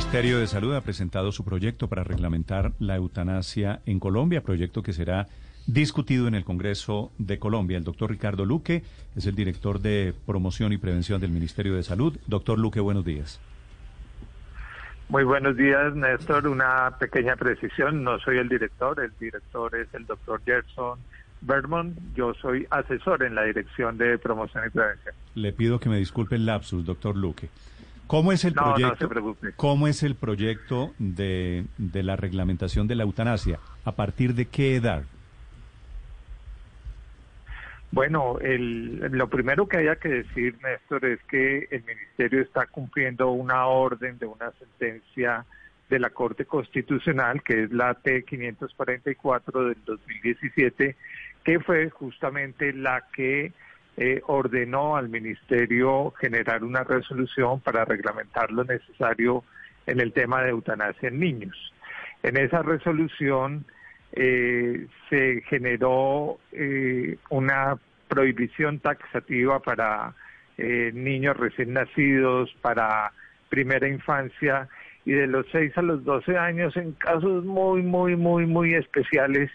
[0.00, 4.94] Ministerio de Salud ha presentado su proyecto para reglamentar la eutanasia en Colombia, proyecto que
[4.94, 5.28] será
[5.66, 7.76] discutido en el Congreso de Colombia.
[7.76, 8.82] El doctor Ricardo Luque
[9.14, 12.18] es el director de promoción y prevención del Ministerio de Salud.
[12.26, 13.40] Doctor Luque, buenos días.
[15.10, 16.48] Muy buenos días, Néstor.
[16.48, 18.02] Una pequeña precisión.
[18.02, 20.98] No soy el director, el director es el doctor Gerson
[21.42, 22.14] Bermond.
[22.16, 25.14] Yo soy asesor en la Dirección de Promoción y Prevención.
[25.34, 27.50] Le pido que me disculpe el lapsus, doctor Luque.
[28.10, 29.36] ¿Cómo es el No, no proyecto?
[29.40, 29.52] se.
[29.52, 33.60] ¿Cómo es el proyecto de, de la reglamentación de la eutanasia?
[33.84, 35.04] ¿A partir de qué edad?
[37.92, 43.30] Bueno, el, lo primero que haya que decir, Néstor, es que el Ministerio está cumpliendo
[43.30, 45.44] una orden de una sentencia
[45.88, 50.96] de la Corte Constitucional, que es la T544 del 2017,
[51.44, 53.52] que fue justamente la que
[54.00, 59.44] eh, ordenó al Ministerio generar una resolución para reglamentar lo necesario
[59.86, 61.74] en el tema de eutanasia en niños.
[62.22, 63.66] En esa resolución
[64.12, 67.76] eh, se generó eh, una
[68.08, 70.14] prohibición taxativa para
[70.56, 73.12] eh, niños recién nacidos, para
[73.50, 74.66] primera infancia
[75.04, 79.50] y de los 6 a los 12 años en casos muy, muy, muy, muy especiales,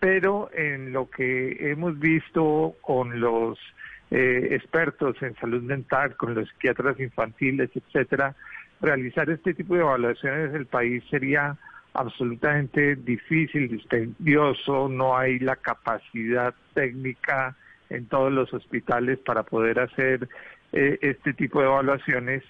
[0.00, 3.58] pero en lo que hemos visto con los
[4.10, 8.34] eh, expertos en salud mental, con los psiquiatras infantiles, etcétera,
[8.80, 11.56] realizar este tipo de evaluaciones en el país sería
[11.94, 17.56] absolutamente difícil, dispendioso, no hay la capacidad técnica
[17.88, 20.28] en todos los hospitales para poder hacer
[20.72, 22.42] eh, este tipo de evaluaciones.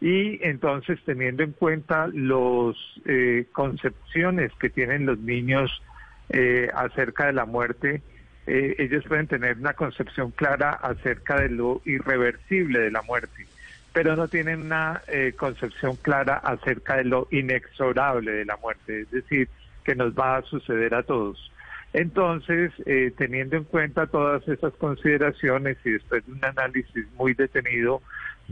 [0.00, 5.82] Y entonces teniendo en cuenta las eh, concepciones que tienen los niños
[6.28, 8.02] eh, acerca de la muerte,
[8.46, 13.46] eh, ellos pueden tener una concepción clara acerca de lo irreversible de la muerte,
[13.92, 19.10] pero no tienen una eh, concepción clara acerca de lo inexorable de la muerte, es
[19.10, 19.48] decir,
[19.84, 21.52] que nos va a suceder a todos.
[21.92, 28.02] Entonces, eh, teniendo en cuenta todas esas consideraciones y después de un análisis muy detenido,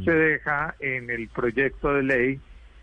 [0.04, 2.40] se deja en el proyecto de ley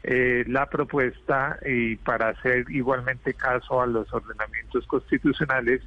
[0.09, 5.81] eh, la propuesta y para hacer igualmente caso a los ordenamientos constitucionales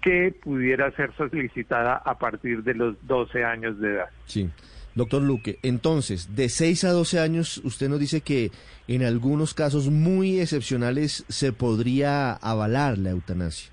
[0.00, 4.08] que pudiera ser solicitada a partir de los 12 años de edad.
[4.24, 4.48] Sí.
[4.94, 8.50] Doctor Luque, entonces, de 6 a 12 años, usted nos dice que
[8.88, 13.70] en algunos casos muy excepcionales se podría avalar la eutanasia.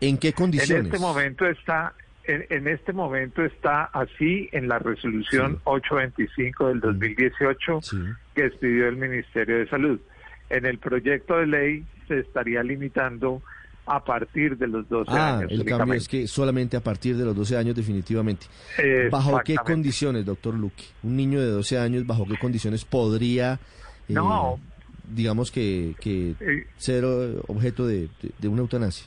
[0.00, 0.86] ¿En qué condiciones?
[0.86, 1.94] En este momento está
[2.24, 5.60] en, en este momento está así en la resolución Sí.
[5.64, 7.96] 825 del 2018 Sí.
[8.34, 9.98] que expidió el Ministerio de Salud.
[10.50, 13.42] En el proyecto de ley se estaría limitando
[13.86, 15.50] a partir de los 12 Ah, años.
[15.50, 18.46] el cambio es que solamente a partir de los 12 años definitivamente.
[19.10, 20.84] ¿Bajo qué condiciones, doctor Luque?
[21.02, 23.54] Un niño de 12 años, ¿bajo qué condiciones podría,
[24.08, 24.60] eh, No.
[25.12, 27.04] digamos que, que Eh, ser
[27.48, 29.06] objeto de, de- de una eutanasia?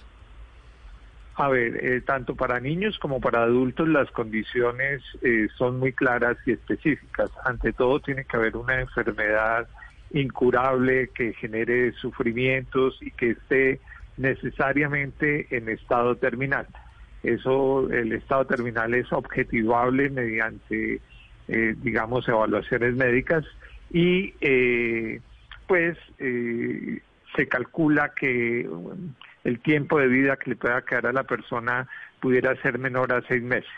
[1.38, 6.38] A ver, eh, tanto para niños como para adultos las condiciones eh, son muy claras
[6.46, 7.30] y específicas.
[7.44, 9.68] Ante todo tiene que haber una enfermedad
[10.12, 13.82] incurable que genere sufrimientos y que esté
[14.18, 16.68] necesariamente en estado terminal.
[17.24, 21.02] Eso, el estado terminal es objetivable mediante,
[21.48, 23.44] eh, digamos, evaluaciones médicas
[23.92, 25.20] y, eh,
[25.68, 27.02] pues, eh,
[27.36, 28.70] se calcula que
[29.46, 31.88] el tiempo de vida que le pueda quedar a la persona
[32.20, 33.70] pudiera ser menor a seis meses.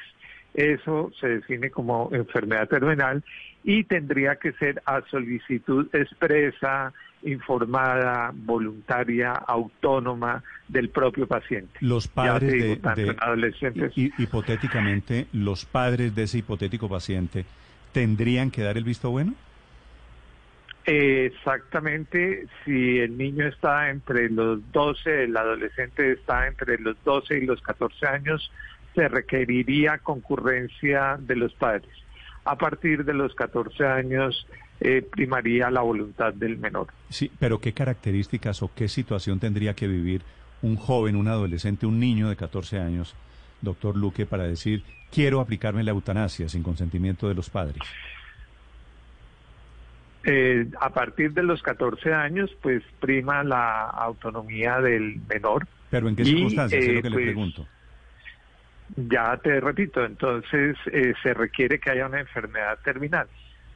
[0.54, 3.24] Eso se define como enfermedad terminal
[3.64, 11.74] y tendría que ser a solicitud expresa, informada, voluntaria, autónoma del propio paciente.
[11.82, 13.92] Los padres digo, de, tanto de- en adolescentes.
[13.96, 17.46] hi- hipotéticamente, los padres de ese hipotético paciente
[17.92, 19.34] tendrían que dar el visto bueno.
[20.90, 27.46] Exactamente, si el niño está entre los 12, el adolescente está entre los 12 y
[27.46, 28.50] los 14 años,
[28.96, 31.92] se requeriría concurrencia de los padres.
[32.46, 34.48] A partir de los 14 años
[34.80, 36.88] eh, primaría la voluntad del menor.
[37.10, 40.22] Sí, pero ¿qué características o qué situación tendría que vivir
[40.62, 43.14] un joven, un adolescente, un niño de 14 años,
[43.62, 47.84] doctor Luque, para decir, quiero aplicarme la eutanasia sin consentimiento de los padres?
[50.30, 55.66] Eh, a partir de los 14 años, pues prima la autonomía del menor.
[55.90, 56.84] ¿Pero en qué circunstancias?
[56.84, 57.68] es eh, lo que le pues, pregunto.
[58.98, 63.28] Ya te repito, entonces eh, se requiere que haya una enfermedad terminal.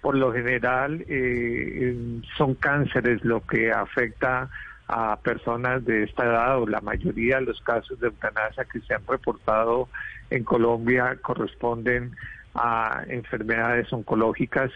[0.02, 4.50] Por lo general eh, son cánceres lo que afecta
[4.90, 8.94] a personas de esta edad o la mayoría de los casos de eutanasia que se
[8.94, 9.88] han reportado
[10.30, 12.12] en Colombia corresponden
[12.54, 14.72] a enfermedades oncológicas.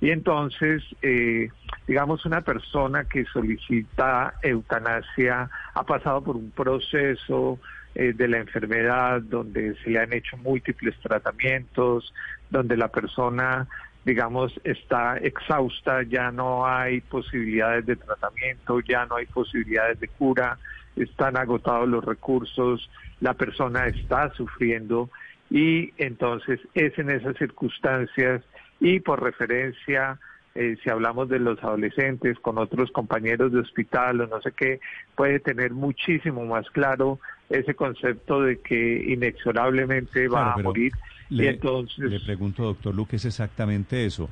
[0.00, 1.48] Y entonces eh,
[1.86, 7.58] digamos una persona que solicita eutanasia ha pasado por un proceso
[7.94, 12.12] eh, de la enfermedad donde se le han hecho múltiples tratamientos
[12.50, 13.66] donde la persona
[14.04, 20.58] digamos está exhausta ya no hay posibilidades de tratamiento ya no hay posibilidades de cura
[20.96, 22.88] están agotados los recursos
[23.20, 25.10] la persona está sufriendo
[25.50, 28.42] y entonces es en esas circunstancias
[28.80, 30.18] y por referencia,
[30.54, 34.80] eh, si hablamos de los adolescentes con otros compañeros de hospital o no sé qué,
[35.16, 37.18] puede tener muchísimo más claro
[37.48, 40.92] ese concepto de que inexorablemente va Claro, a morir.
[41.30, 44.28] Le, y entonces, le pregunto, doctor Luque, es exactamente eso.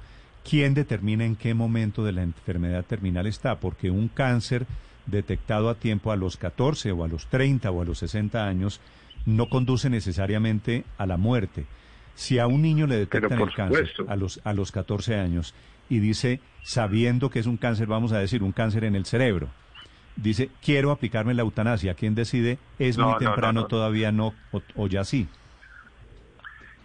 [0.49, 3.59] ¿Quién determina en qué momento de la enfermedad terminal está?
[3.59, 4.67] Porque un cáncer
[5.07, 8.81] detectado a tiempo a los 14 o a los 30 o a los 60 años
[9.26, 11.67] no conduce necesariamente a la muerte.
[12.14, 14.11] Si a un niño le detectan el cáncer supuesto.
[14.11, 15.55] a los, a los 14 años
[15.90, 19.49] y dice, sabiendo que es un cáncer, vamos a decir, un cáncer en el cerebro,
[20.17, 22.58] dice, quiero aplicarme la eutanasia, ¿quién decide?
[22.78, 23.67] ¿Es No, muy no, no, temprano no.
[23.67, 25.28] todavía no o, o ya sí?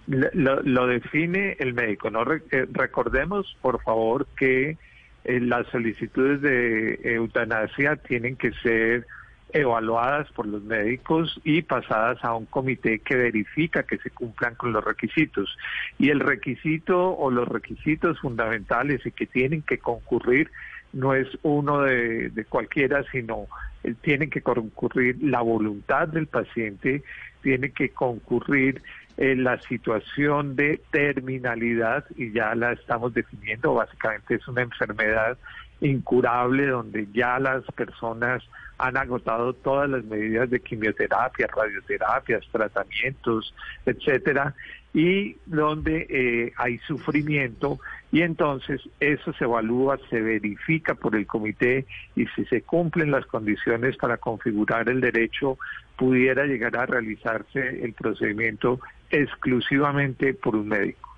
[0.07, 2.09] Lo, lo define el médico.
[2.09, 4.77] No Re- eh, recordemos, por favor, que
[5.23, 9.05] eh, las solicitudes de eutanasia tienen que ser
[9.53, 14.74] evaluadas por los médicos y pasadas a un comité que verifica que se cumplan con
[14.74, 15.57] los requisitos.
[15.98, 20.50] Y el requisito o los requisitos fundamentales y que tienen que concurrir
[20.94, 23.48] no es uno de, cualquiera, sino
[23.83, 27.03] eh, tiene que concurrir la voluntad del paciente,
[27.42, 28.81] tiene que concurrir
[29.18, 35.38] eh, la situación de terminalidad y ya la estamos definiendo, básicamente es una enfermedad
[35.81, 38.44] incurable donde ya las personas
[38.78, 43.54] han agotado todas las medidas de quimioterapia, radioterapias, tratamientos,
[43.86, 44.56] etcétera,
[44.94, 47.80] y donde eh, hay sufrimiento
[48.12, 51.86] y entonces eso se evalúa, se verifica por el comité
[52.16, 55.57] y si se cumplen las condiciones para configurar el derecho,
[55.95, 58.80] pudiera llegar a realizarse el procedimiento
[59.12, 61.11] exclusivamente por un médico.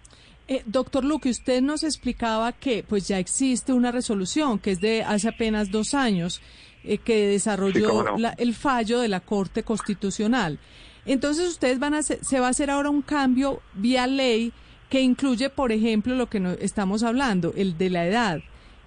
[0.48, 5.02] Eh, doctor Luque, usted nos explicaba que pues ya existe una resolución que es de
[5.04, 6.42] hace apenas dos años
[6.84, 8.18] eh, que desarrolló Sí, cómo no.
[8.18, 10.60] la- el fallo de la Corte Constitucional.
[11.06, 14.52] Entonces ustedes van a hacer, se va a hacer ahora un cambio vía ley
[14.90, 18.40] que incluye, por ejemplo, lo que no, estamos hablando, el de la edad.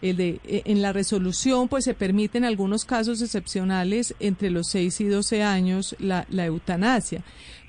[0.03, 4.69] El de, eh, en la resolución pues se permite en algunos casos excepcionales entre los
[4.69, 7.23] 6 y 12 años la, la eutanasia.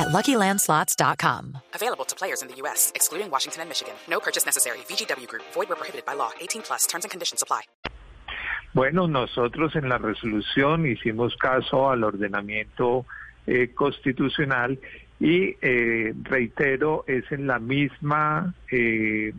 [0.00, 1.58] at luckylandslots.com.
[1.74, 3.94] Available to players in the U.S., excluding Washington and Michigan.
[4.08, 4.78] No purchase necessary.
[4.88, 6.30] VGW Group, void where prohibited by law.
[6.40, 7.62] 18 plus terms and conditions apply.
[8.72, 13.04] Bueno, nosotros en la resolución hicimos caso al ordenamiento
[13.46, 14.78] eh, constitucional
[15.18, 19.32] y eh, reitero, es en la misma eh,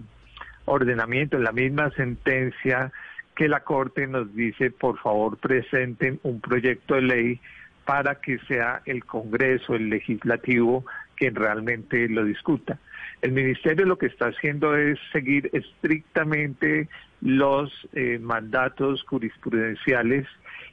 [0.65, 2.91] ordenamiento, en la misma sentencia
[3.35, 7.41] que la Corte nos dice, por favor, presenten un proyecto de ley
[7.85, 10.85] para que sea el Congreso, el legislativo,
[11.15, 12.79] quien realmente lo discuta.
[13.21, 16.89] El Ministerio lo que está haciendo es seguir estrictamente
[17.21, 20.27] los eh, mandatos jurisprudenciales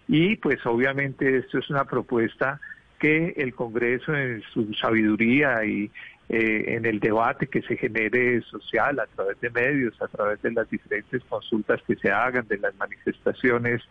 [0.07, 2.61] y pues obviamente esto es una propuesta
[2.99, 5.91] que el Congreso en su sabiduría y
[6.29, 10.53] eh, en el debate que se genere social a través de medios, a través de
[10.53, 13.83] las diferentes consultas que se hagan, de las manifestaciones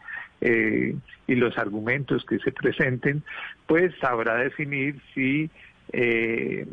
[0.41, 3.23] eh, y los argumentos que se presenten,
[3.65, 5.49] pues sabrá definir si
[5.93, 6.67] eh,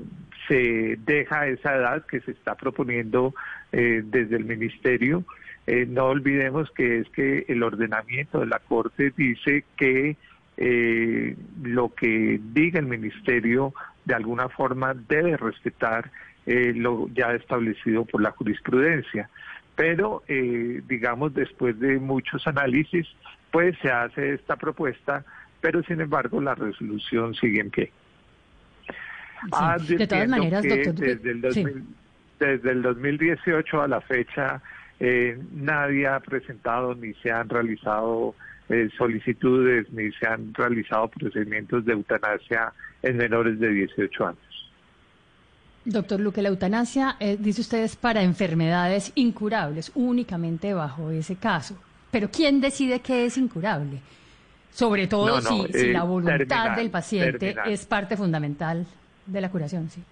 [0.49, 3.35] se deja esa edad que se está proponiendo
[3.73, 5.25] eh, desde el Ministerio.
[5.67, 10.17] Eh, no olvidemos que es que el ordenamiento de la Corte dice que
[10.57, 16.11] eh, lo que diga el Ministerio de alguna forma debe respetar
[16.47, 19.31] eh, lo ya establecido por la jurisprudencia.
[19.77, 23.07] Pero, eh, digamos, después de muchos análisis,
[23.51, 25.25] pues se hace esta propuesta,
[25.61, 27.93] pero sin embargo la resolución sigue en pie.
[29.81, 29.97] Sí.
[29.97, 30.95] De todas maneras, doctor.
[30.95, 31.85] Desde el,
[32.39, 34.61] desde el 2018 a la fecha,
[35.01, 38.35] eh, nadie ha presentado ni se han realizado
[38.69, 44.73] eh, solicitudes ni se han realizado procedimientos de eutanasia en menores de 18 años.
[45.85, 51.77] Doctor Luque, la eutanasia, eh, dice usted, es para enfermedades incurables, únicamente bajo ese caso.
[52.11, 54.01] Pero ¿quién decide qué es incurable?
[54.73, 58.87] Sobre todo si, si la voluntad del paciente es parte fundamental
[59.27, 60.03] de la curación, sí.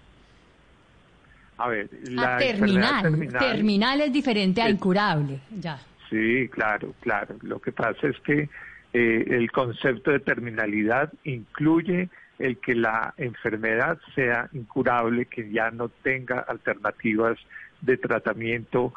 [1.57, 5.79] A ver, la terminal, terminal, es diferente a incurable, ya.
[6.09, 7.35] Sí, claro, claro.
[7.41, 8.49] Lo que pasa es que
[8.93, 15.89] eh, el concepto de terminalidad incluye el que la enfermedad sea incurable, que ya no
[15.89, 17.37] tenga alternativas
[17.81, 18.93] de tratamiento,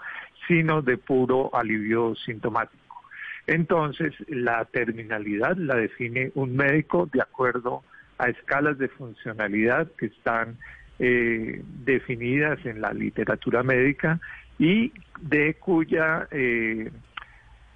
[0.46, 3.02] sino de puro alivio sintomático.
[3.46, 7.82] Entonces, la terminalidad la define un médico de acuerdo
[8.18, 10.58] a escalas de funcionalidad que están
[10.98, 14.20] eh, definidas en la literatura médica
[14.58, 16.90] y de cuya eh,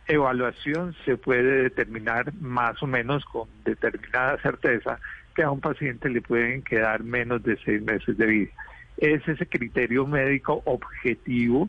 [0.07, 4.99] evaluación se puede determinar más o menos con determinada certeza
[5.35, 8.51] que a un paciente le pueden quedar menos de seis meses de vida.
[8.97, 11.69] Es ese criterio médico objetivo,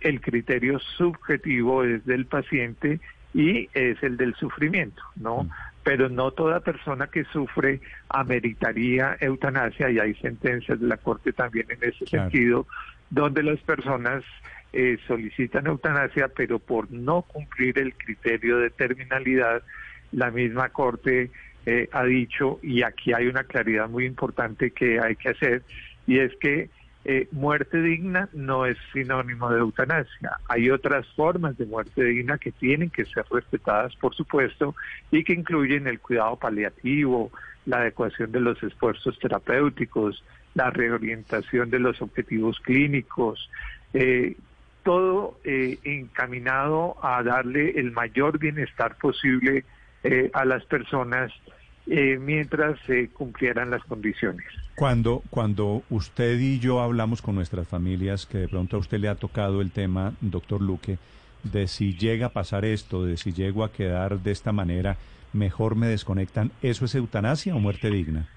[0.00, 3.00] el criterio subjetivo es del paciente
[3.34, 5.44] y es el del sufrimiento, ¿no?
[5.44, 5.50] Mm
[5.88, 11.66] pero no toda persona que sufre ameritaría eutanasia y hay sentencias de la Corte también
[11.70, 12.66] en ese sentido,
[13.10, 14.24] donde las personas
[14.72, 19.62] eh, solicitan eutanasia, pero por no cumplir el criterio de terminalidad,
[20.12, 21.30] la misma Corte
[21.66, 25.62] eh, ha dicho, y aquí hay una claridad muy importante que hay que hacer,
[26.06, 26.70] y es que
[27.04, 30.36] eh, muerte digna no es sinónimo de eutanasia.
[30.48, 34.74] Hay otras formas de muerte digna que tienen que ser respetadas, por supuesto,
[35.10, 37.30] y que incluyen el cuidado paliativo,
[37.64, 40.22] la adecuación de los esfuerzos terapéuticos,
[40.54, 43.50] la reorientación de los objetivos clínicos,
[43.94, 44.36] eh,
[44.82, 49.64] todo eh, encaminado a darle el mayor bienestar posible
[50.32, 51.32] a las personas
[51.86, 54.46] mientras se cumplieran las condiciones.
[54.76, 59.08] Cuando, cuando usted y yo hablamos con nuestras familias, que de pronto a usted le
[59.08, 60.98] ha tocado el tema, doctor Luque,
[61.42, 64.96] de si llega a pasar esto, de si llego a quedar de esta manera,
[65.32, 68.28] mejor me desconectan, ¿eso es eutanasia o muerte digna?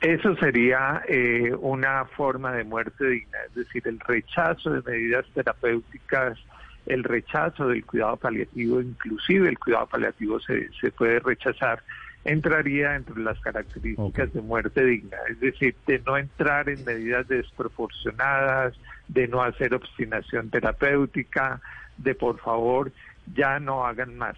[0.00, 6.38] Eso sería eh, una forma de muerte digna, es decir, el rechazo de medidas terapéuticas,
[6.84, 11.82] el rechazo del cuidado paliativo, inclusive el cuidado paliativo se, se puede rechazar
[12.26, 18.74] entraría entre las características de muerte digna, es decir, de no entrar en medidas desproporcionadas,
[19.08, 21.60] de no hacer obstinación terapéutica,
[21.96, 22.92] de por favor
[23.34, 24.36] ya no hagan más.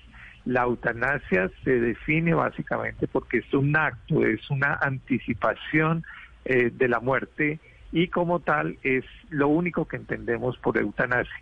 [0.49, 6.05] La eutanasia se define básicamente porque es un acto, es una anticipación
[6.47, 7.61] eh, de la muerte
[7.93, 11.35] y como tal es lo único que entendemos por eutanasia.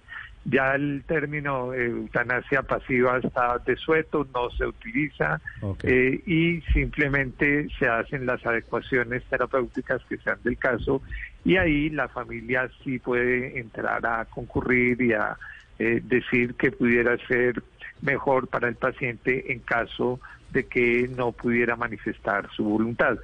[0.44, 5.40] Ya el término eutanasia pasiva está desueto, no se utiliza
[5.84, 11.00] eh, y simplemente se hacen las adecuaciones terapéuticas que sean del caso
[11.44, 15.38] y ahí la familia sí puede entrar a concurrir y a
[15.78, 17.62] eh, decir que pudiera ser
[18.02, 23.18] mejor para el paciente en caso de que no pudiera manifestar su voluntad.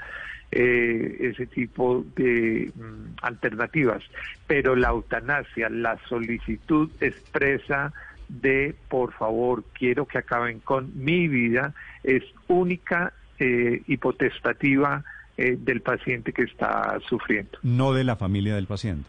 [0.54, 4.02] Eh, ese tipo de mm, alternativas.
[4.46, 7.90] Pero la eutanasia, la solicitud expresa
[8.28, 15.02] de por favor, quiero que acaben con mi vida, es única eh, y potestativa
[15.38, 17.58] eh, del paciente que está sufriendo.
[17.62, 19.08] No de la familia del paciente.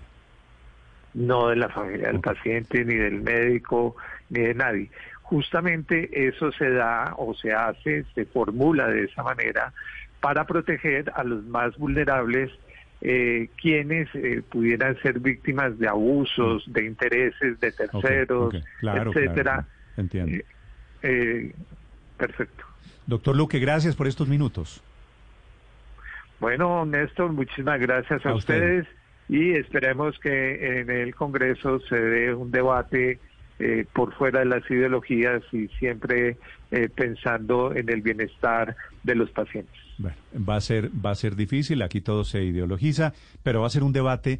[1.13, 3.97] No de la familia del paciente, ni del médico,
[4.29, 4.89] ni de nadie.
[5.33, 9.73] Justamente eso se da o se hace, se formula de esa manera
[10.19, 12.51] para proteger a los más vulnerables,
[13.01, 19.65] eh, quienes eh, pudieran ser víctimas de abusos, de intereses de terceros, etcétera.
[19.97, 20.37] Entiendo.
[21.01, 21.51] Eh,
[22.15, 22.65] perfecto.
[23.07, 24.83] Doctor Luque, gracias por estos minutos.
[26.39, 28.85] Bueno, Néstor, muchísimas gracias a, ustedes
[29.27, 33.19] y esperemos que en el Congreso se dé un debate
[33.93, 36.37] por fuera de las ideologías y siempre
[36.95, 39.75] pensando en el bienestar de los pacientes.
[39.97, 40.17] Bueno,
[40.49, 43.83] va a ser, va a ser difícil, aquí todo se ideologiza, pero va a ser
[43.83, 44.39] un debate